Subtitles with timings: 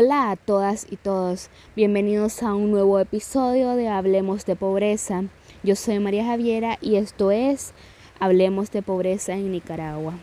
[0.00, 5.24] Hola a todas y todos, bienvenidos a un nuevo episodio de Hablemos de Pobreza.
[5.64, 7.72] Yo soy María Javiera y esto es
[8.20, 10.14] Hablemos de Pobreza en Nicaragua.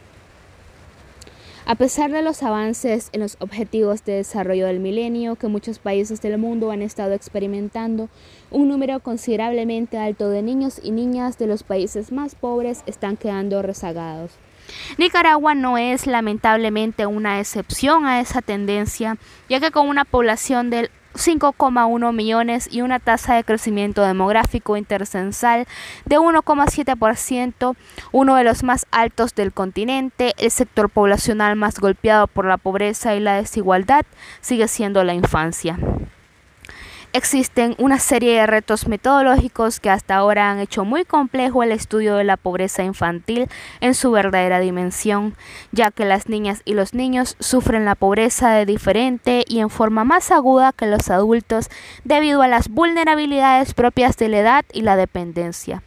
[1.66, 6.22] A pesar de los avances en los objetivos de desarrollo del milenio que muchos países
[6.22, 8.08] del mundo han estado experimentando,
[8.52, 13.62] un número considerablemente alto de niños y niñas de los países más pobres están quedando
[13.62, 14.32] rezagados.
[14.98, 19.18] Nicaragua no es lamentablemente una excepción a esa tendencia,
[19.50, 25.66] ya que con una población del 5,1 millones y una tasa de crecimiento demográfico intercensal
[26.06, 27.76] de 1,7%,
[28.12, 33.16] uno de los más altos del continente, el sector poblacional más golpeado por la pobreza
[33.16, 34.06] y la desigualdad
[34.42, 35.78] sigue siendo la infancia.
[37.16, 42.18] Existen una serie de retos metodológicos que hasta ahora han hecho muy complejo el estudio
[42.18, 43.48] de la pobreza infantil
[43.80, 45.34] en su verdadera dimensión,
[45.72, 50.04] ya que las niñas y los niños sufren la pobreza de diferente y en forma
[50.04, 51.70] más aguda que los adultos
[52.04, 55.84] debido a las vulnerabilidades propias de la edad y la dependencia.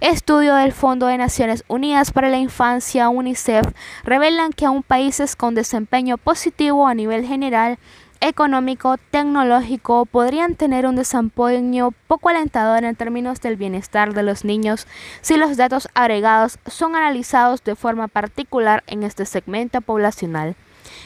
[0.00, 3.66] Estudio del Fondo de Naciones Unidas para la Infancia, UNICEF,
[4.02, 7.78] revelan que aún países con desempeño positivo a nivel general
[8.28, 14.86] económico, tecnológico podrían tener un desempeño poco alentador en términos del bienestar de los niños
[15.20, 20.56] si los datos agregados son analizados de forma particular en este segmento poblacional.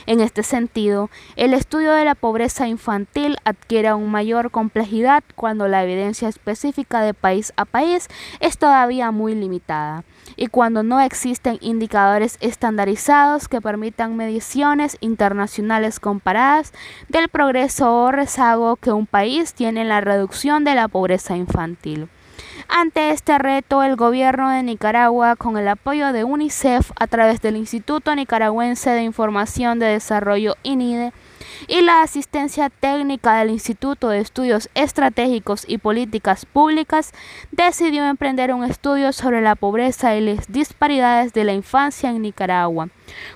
[0.07, 5.85] En este sentido, el estudio de la pobreza infantil adquiere aún mayor complejidad cuando la
[5.85, 8.09] evidencia específica de país a país
[8.41, 10.05] es todavía muy limitada
[10.37, 16.73] y cuando no existen indicadores estandarizados que permitan mediciones internacionales comparadas
[17.09, 22.09] del progreso o rezago que un país tiene en la reducción de la pobreza infantil.
[22.71, 27.57] Ante este reto, el gobierno de Nicaragua, con el apoyo de UNICEF a través del
[27.57, 31.15] Instituto Nicaragüense de Información de Desarrollo INIDE,
[31.67, 37.13] y la asistencia técnica del Instituto de Estudios Estratégicos y Políticas Públicas,
[37.53, 42.91] decidió emprender un estudio sobre la pobreza y las disparidades de la infancia en Nicaragua,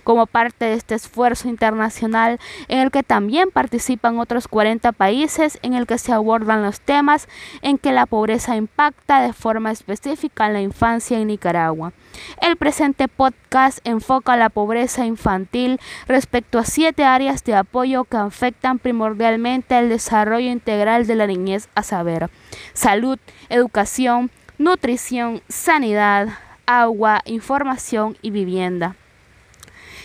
[0.05, 2.39] como parte de este esfuerzo internacional
[2.69, 7.29] en el que también participan otros 40 países en el que se abordan los temas
[7.63, 11.93] en que la pobreza impacta de forma específica en la infancia en Nicaragua.
[12.41, 18.79] El presente podcast enfoca la pobreza infantil respecto a siete áreas de apoyo que afectan
[18.79, 22.31] primordialmente el desarrollo integral de la niñez, a saber,
[22.73, 23.19] salud,
[23.49, 26.29] educación, nutrición, sanidad,
[26.67, 28.97] agua, información y vivienda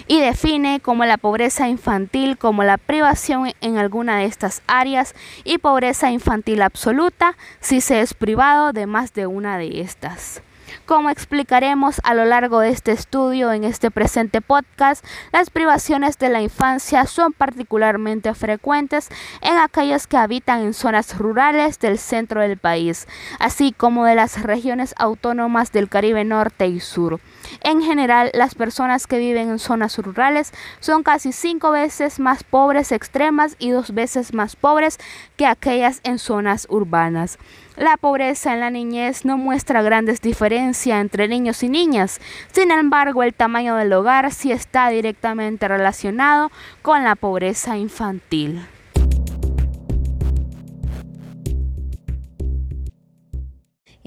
[0.06, 5.58] y define como la pobreza infantil como la privación en alguna de estas áreas y
[5.58, 10.42] pobreza infantil absoluta si se es privado de más de una de estas.
[10.86, 16.30] Como explicaremos a lo largo de este estudio en este presente podcast, las privaciones de
[16.30, 19.10] la infancia son particularmente frecuentes
[19.42, 23.08] en aquellos que habitan en zonas rurales del centro del país,
[23.40, 27.20] así como de las regiones autónomas del Caribe Norte y Sur.
[27.62, 32.92] En general, las personas que viven en zonas rurales son casi cinco veces más pobres
[32.92, 34.98] extremas y dos veces más pobres
[35.36, 37.38] que aquellas en zonas urbanas.
[37.76, 42.20] La pobreza en la niñez no muestra grandes diferencias entre niños y niñas,
[42.52, 48.66] sin embargo el tamaño del hogar sí está directamente relacionado con la pobreza infantil.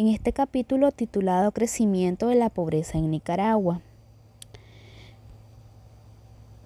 [0.00, 3.83] En este capítulo titulado Crecimiento de la pobreza en Nicaragua.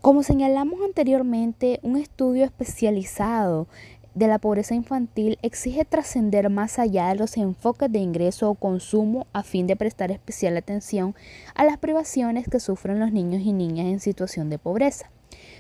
[0.00, 3.67] Como señalamos anteriormente, un estudio especializado
[4.15, 9.27] de la pobreza infantil exige trascender más allá de los enfoques de ingreso o consumo
[9.33, 11.16] a fin de prestar especial atención
[11.56, 15.11] a las privaciones que sufren los niños y niñas en situación de pobreza.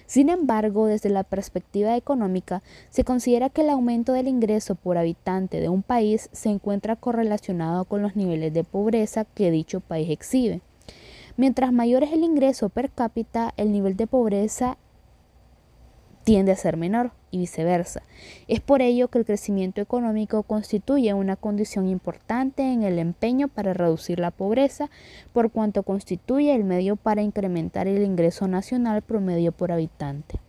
[0.06, 5.60] Sin embargo, desde la perspectiva económica, se considera que el aumento del ingreso por habitante
[5.60, 10.60] de un país se encuentra correlacionado con los niveles de pobreza que dicho país exhibe.
[11.36, 14.78] Mientras mayor es el ingreso per cápita, el nivel de pobreza
[16.24, 18.02] tiende a ser menor y viceversa.
[18.48, 23.74] Es por ello que el crecimiento económico constituye una condición importante en el empeño para
[23.74, 24.90] reducir la pobreza,
[25.32, 30.40] por cuanto constituye el medio para incrementar el ingreso nacional promedio por habitante.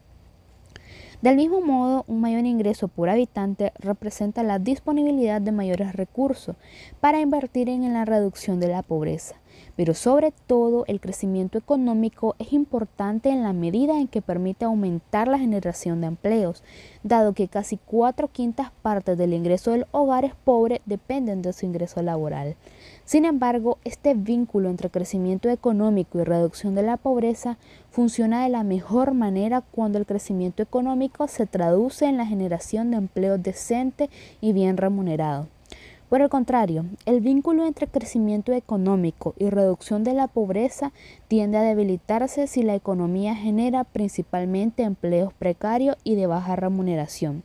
[1.22, 6.56] Del mismo modo, un mayor ingreso por habitante representa la disponibilidad de mayores recursos
[7.00, 9.36] para invertir en la reducción de la pobreza,
[9.76, 15.28] pero sobre todo el crecimiento económico es importante en la medida en que permite aumentar
[15.28, 16.64] la generación de empleos,
[17.04, 21.66] dado que casi cuatro quintas partes del ingreso del hogar es pobre dependen de su
[21.66, 22.56] ingreso laboral.
[23.04, 27.58] Sin embargo, este vínculo entre crecimiento económico y reducción de la pobreza
[27.92, 32.98] funciona de la mejor manera cuando el crecimiento económico se traduce en la generación de
[32.98, 34.10] empleo decente
[34.42, 35.48] y bien remunerado.
[36.10, 40.94] Por el contrario, el vínculo entre crecimiento económico y reducción de la pobreza
[41.28, 47.42] tiende a debilitarse si la economía genera principalmente empleos precarios y de baja remuneración.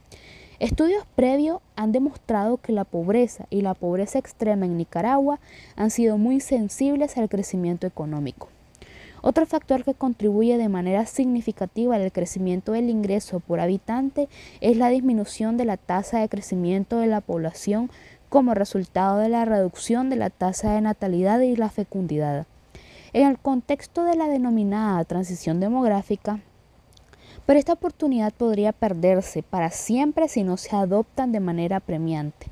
[0.58, 5.40] Estudios previos han demostrado que la pobreza y la pobreza extrema en Nicaragua
[5.74, 8.48] han sido muy sensibles al crecimiento económico.
[9.22, 14.28] Otro factor que contribuye de manera significativa al crecimiento del ingreso por habitante
[14.60, 17.90] es la disminución de la tasa de crecimiento de la población
[18.30, 22.46] como resultado de la reducción de la tasa de natalidad y la fecundidad.
[23.12, 26.40] En el contexto de la denominada transición demográfica,
[27.44, 32.46] pero esta oportunidad podría perderse para siempre si no se adoptan de manera premiante.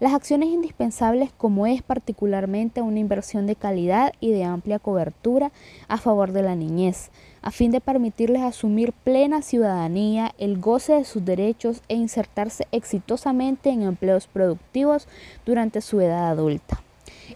[0.00, 5.52] Las acciones indispensables como es particularmente una inversión de calidad y de amplia cobertura
[5.86, 7.10] a favor de la niñez,
[7.42, 13.70] a fin de permitirles asumir plena ciudadanía, el goce de sus derechos e insertarse exitosamente
[13.70, 15.08] en empleos productivos
[15.44, 16.80] durante su edad adulta.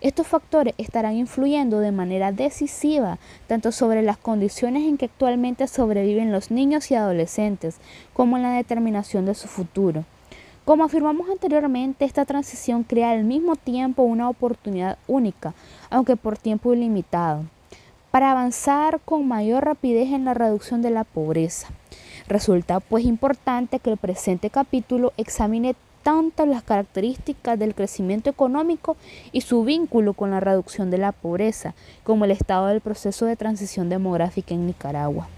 [0.00, 6.32] Estos factores estarán influyendo de manera decisiva tanto sobre las condiciones en que actualmente sobreviven
[6.32, 7.78] los niños y adolescentes
[8.12, 10.04] como en la determinación de su futuro.
[10.64, 15.54] Como afirmamos anteriormente, esta transición crea al mismo tiempo una oportunidad única,
[15.90, 17.44] aunque por tiempo ilimitado
[18.16, 21.68] para avanzar con mayor rapidez en la reducción de la pobreza.
[22.28, 28.96] Resulta pues importante que el presente capítulo examine tanto las características del crecimiento económico
[29.32, 31.74] y su vínculo con la reducción de la pobreza,
[32.04, 35.28] como el estado del proceso de transición demográfica en Nicaragua.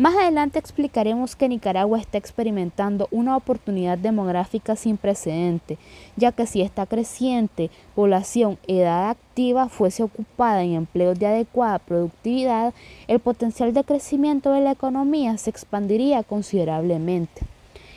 [0.00, 5.76] Más adelante explicaremos que Nicaragua está experimentando una oportunidad demográfica sin precedente,
[6.16, 12.72] ya que si esta creciente población edad activa fuese ocupada en empleos de adecuada productividad,
[13.08, 17.42] el potencial de crecimiento de la economía se expandiría considerablemente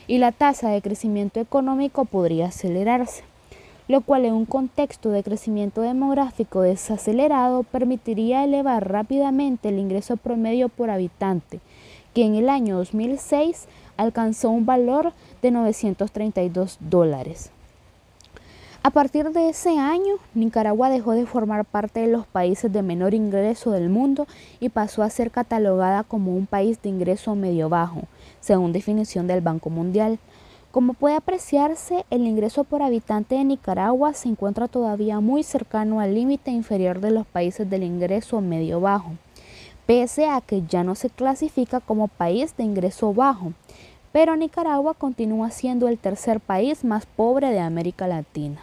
[0.06, 3.24] y la tasa de crecimiento económico podría acelerarse
[3.88, 10.68] lo cual en un contexto de crecimiento demográfico desacelerado permitiría elevar rápidamente el ingreso promedio
[10.68, 11.60] por habitante,
[12.14, 13.66] que en el año 2006
[13.96, 17.50] alcanzó un valor de 932 dólares.
[18.86, 23.14] A partir de ese año, Nicaragua dejó de formar parte de los países de menor
[23.14, 24.26] ingreso del mundo
[24.60, 28.02] y pasó a ser catalogada como un país de ingreso medio bajo,
[28.40, 30.18] según definición del Banco Mundial.
[30.74, 36.16] Como puede apreciarse, el ingreso por habitante de Nicaragua se encuentra todavía muy cercano al
[36.16, 39.12] límite inferior de los países del ingreso medio bajo
[39.86, 43.52] pese a que ya no se clasifica como país de ingreso bajo,
[44.10, 48.60] pero Nicaragua continúa siendo el tercer país más pobre de América Latina.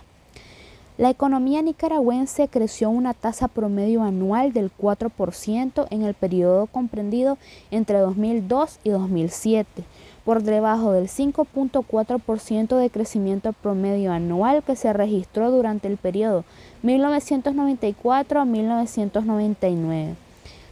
[0.98, 7.38] La economía nicaragüense creció una tasa promedio anual del 4% en el periodo comprendido
[7.72, 9.84] entre 2002 y 2007,
[10.26, 16.44] por debajo del 5.4% de crecimiento promedio anual que se registró durante el periodo
[16.84, 20.16] 1994 a 1999.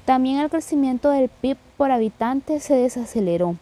[0.06, 3.57] También el crecimiento del PIB por habitante se desaceleró.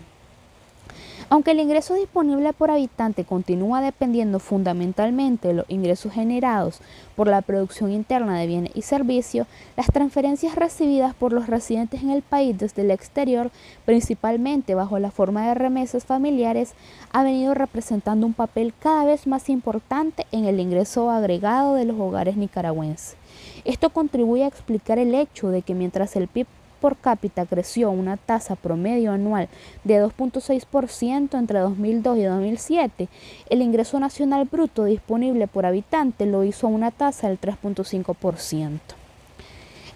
[1.33, 6.83] Aunque el ingreso disponible por habitante continúa dependiendo fundamentalmente de los ingresos generados
[7.17, 12.11] por la producción interna de bienes y servicios, las transferencias recibidas por los residentes en
[12.11, 13.51] el país desde el exterior,
[13.87, 16.75] principalmente bajo la forma de remesas familiares,
[17.13, 21.99] ha venido representando un papel cada vez más importante en el ingreso agregado de los
[21.99, 23.17] hogares nicaragüenses.
[23.65, 26.47] Esto contribuye a explicar el hecho de que mientras el PIB
[26.83, 29.49] por cápita creció una tasa promedio anual
[29.85, 33.09] de 2.6% entre 2002 y 2007,
[33.49, 38.81] el ingreso nacional bruto disponible por habitante lo hizo a una tasa del 3.5%.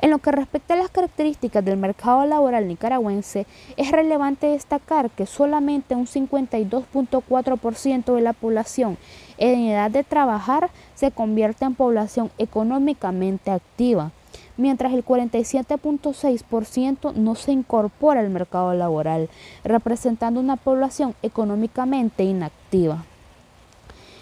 [0.00, 5.26] En lo que respecta a las características del mercado laboral nicaragüense, es relevante destacar que
[5.26, 8.96] solamente un 52.4% de la población
[9.38, 14.12] en edad de trabajar se convierte en población económicamente activa,
[14.56, 19.28] mientras el 47.6% no se incorpora al mercado laboral,
[19.64, 23.04] representando una población económicamente inactiva.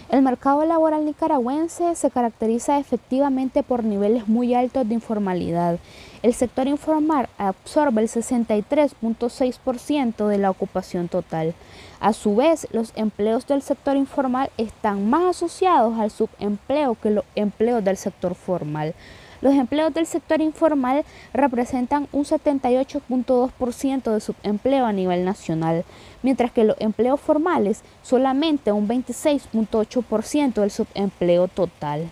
[0.09, 5.79] El mercado laboral nicaragüense se caracteriza efectivamente por niveles muy altos de informalidad.
[6.21, 11.55] El sector informal absorbe el 63.6% de la ocupación total.
[11.99, 17.25] A su vez, los empleos del sector informal están más asociados al subempleo que los
[17.33, 18.93] empleos del sector formal.
[19.41, 25.85] Los empleos del sector informal representan un 78.2% de subempleo a nivel nacional,
[26.23, 32.09] mientras que los empleos formales solamente un 26.8% del subempleo total,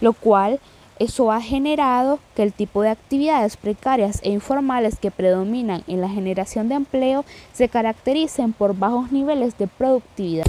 [0.00, 0.60] lo cual
[0.98, 6.08] eso ha generado que el tipo de actividades precarias e informales que predominan en la
[6.08, 10.46] generación de empleo se caractericen por bajos niveles de productividad.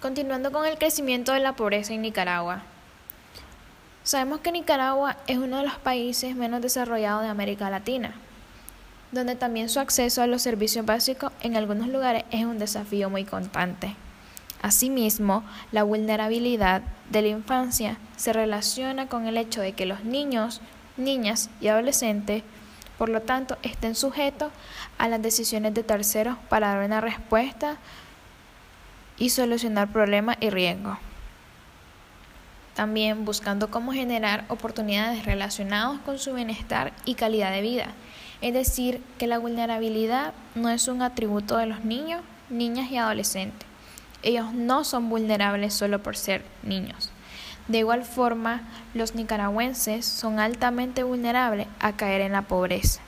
[0.00, 2.62] Continuando con el crecimiento de la pobreza en Nicaragua.
[4.02, 8.14] Sabemos que Nicaragua es uno de los países menos desarrollados de América Latina,
[9.12, 13.24] donde también su acceso a los servicios básicos en algunos lugares es un desafío muy
[13.24, 13.94] constante.
[14.62, 16.80] Asimismo, la vulnerabilidad
[17.10, 20.62] de la infancia se relaciona con el hecho de que los niños,
[20.96, 22.42] niñas y adolescentes,
[22.96, 24.50] por lo tanto, estén sujetos
[24.96, 27.76] a las decisiones de terceros para dar una respuesta
[29.20, 30.98] y solucionar problemas y riesgos.
[32.74, 37.88] También buscando cómo generar oportunidades relacionadas con su bienestar y calidad de vida.
[38.40, 43.68] Es decir, que la vulnerabilidad no es un atributo de los niños, niñas y adolescentes.
[44.22, 47.10] Ellos no son vulnerables solo por ser niños.
[47.68, 48.62] De igual forma,
[48.94, 53.00] los nicaragüenses son altamente vulnerables a caer en la pobreza.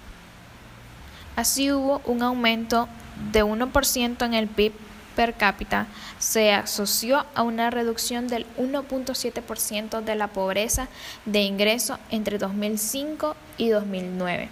[1.36, 2.88] Así hubo un aumento
[3.32, 4.72] de 1% en el PIB
[5.12, 5.86] per cápita
[6.18, 10.88] se asoció a una reducción del 1.7% de la pobreza
[11.24, 14.48] de ingreso entre 2005 y 2009.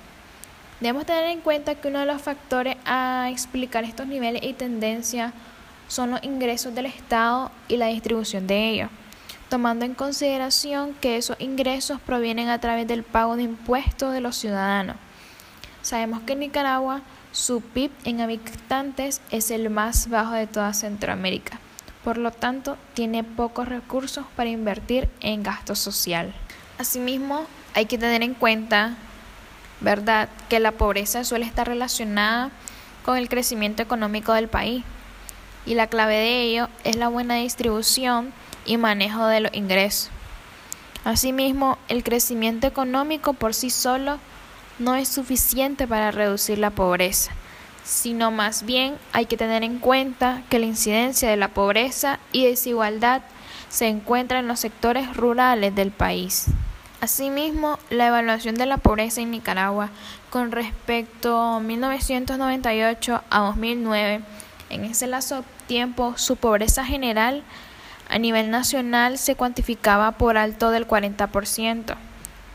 [0.80, 5.32] Debemos tener en cuenta que uno de los factores a explicar estos niveles y tendencias
[5.88, 8.90] son los ingresos del Estado y la distribución de ellos,
[9.50, 14.36] tomando en consideración que esos ingresos provienen a través del pago de impuestos de los
[14.36, 14.96] ciudadanos.
[15.82, 21.58] Sabemos que en Nicaragua su PIB en habitantes es el más bajo de toda Centroamérica.
[22.04, 26.34] Por lo tanto, tiene pocos recursos para invertir en gasto social.
[26.78, 28.96] Asimismo, hay que tener en cuenta,
[29.80, 32.50] ¿verdad?, que la pobreza suele estar relacionada
[33.04, 34.82] con el crecimiento económico del país.
[35.66, 38.32] Y la clave de ello es la buena distribución
[38.64, 40.10] y manejo de los ingresos.
[41.04, 44.18] Asimismo, el crecimiento económico por sí solo
[44.80, 47.32] no es suficiente para reducir la pobreza,
[47.84, 52.46] sino más bien hay que tener en cuenta que la incidencia de la pobreza y
[52.46, 53.22] desigualdad
[53.68, 56.46] se encuentra en los sectores rurales del país.
[57.02, 59.90] Asimismo, la evaluación de la pobreza en Nicaragua
[60.30, 64.22] con respecto a 1998 a 2009,
[64.70, 67.42] en ese lazo tiempo su pobreza general
[68.08, 71.96] a nivel nacional se cuantificaba por alto del 40%.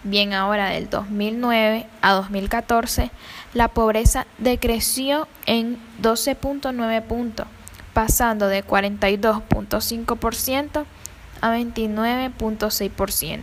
[0.08, 3.10] Bien ahora del 2009 a 2014,
[3.56, 7.48] la pobreza decreció en 12.9 puntos,
[7.92, 10.86] pasando de 42.5%
[11.42, 13.42] a 29.6%.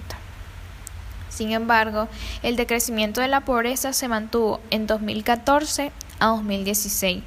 [1.30, 2.06] Sin embargo,
[2.44, 5.90] el decrecimiento de la pobreza se mantuvo en 2014
[6.20, 7.24] a 2016,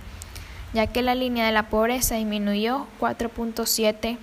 [0.73, 4.17] ya que la línea de la pobreza disminuyó 4.7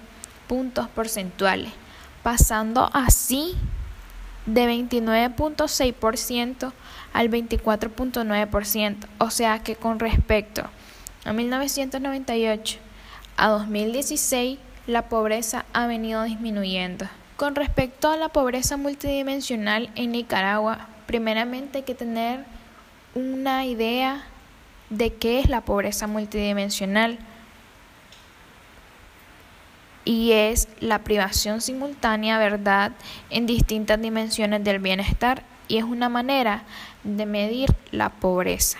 [0.49, 1.71] puntos porcentuales,
[2.23, 3.59] pasando así
[4.47, 6.73] de 29.6%
[7.13, 10.65] al 24.9%, o sea que con respecto
[11.25, 12.79] a 1998
[13.37, 17.07] a 2016 la pobreza ha venido disminuyendo.
[17.37, 22.45] Con respecto a la pobreza multidimensional en Nicaragua, primeramente hay que tener
[23.15, 24.25] una idea
[24.91, 27.19] de qué es la pobreza multidimensional
[30.05, 32.93] y es la privación simultánea, ¿verdad?,
[33.31, 36.65] en distintas dimensiones del bienestar y es una manera
[37.05, 38.79] de medir la pobreza.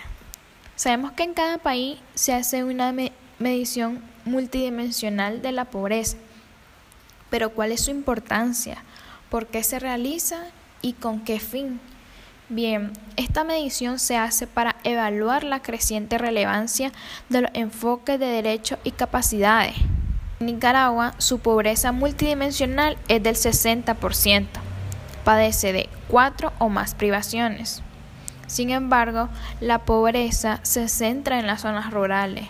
[0.75, 2.93] Sabemos que en cada país se hace una
[3.39, 6.17] medición multidimensional de la pobreza,
[7.29, 8.83] pero ¿cuál es su importancia?
[9.29, 10.45] ¿Por qué se realiza
[10.81, 11.79] y con qué fin?
[12.49, 16.91] Bien, esta medición se hace para evaluar la creciente relevancia
[17.29, 19.75] de los enfoques de derechos y capacidades
[20.45, 24.47] Nicaragua, su pobreza multidimensional es del 60%.
[25.23, 27.81] Padece de cuatro o más privaciones.
[28.47, 32.45] Sin embargo, la pobreza se centra en las zonas rurales.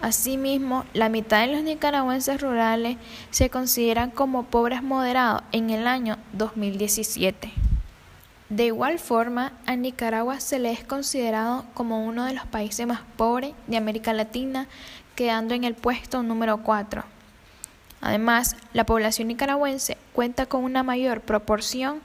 [0.00, 2.96] Asimismo, la mitad de los nicaragüenses rurales
[3.30, 7.52] se consideran como pobres moderados en el año 2017.
[8.48, 13.00] De igual forma, a Nicaragua se le es considerado como uno de los países más
[13.16, 14.66] pobres de América Latina,
[15.14, 17.02] quedando en el puesto número 4.
[18.02, 22.00] Además, la población nicaragüense cuenta con una mayor proporción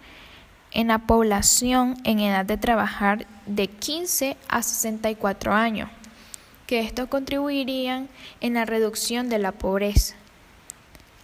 [0.72, 5.90] en la población en edad de trabajar de 15 a 64 años,
[6.68, 8.10] que esto contribuirían
[8.42, 10.16] en la reducción de la pobreza.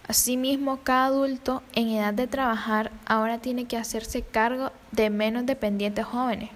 [0.08, 6.04] Asimismo, cada adulto en edad de trabajar ahora tiene que hacerse cargo de menos dependientes
[6.04, 6.50] jóvenes,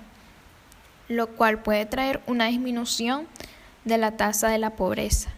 [1.06, 3.28] lo cual puede traer una disminución
[3.84, 5.30] de la tasa de la pobreza.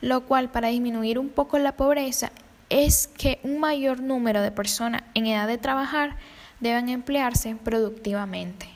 [0.00, 2.30] Lo cual para disminuir un poco la pobreza
[2.70, 6.16] es que un mayor número de personas en edad de trabajar
[6.60, 8.68] deben emplearse productivamente.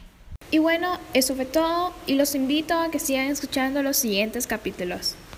[0.50, 5.16] Y bueno, eso fue todo y los invito a que sigan escuchando los siguientes capítulos.